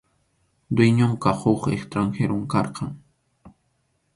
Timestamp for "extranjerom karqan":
1.75-2.91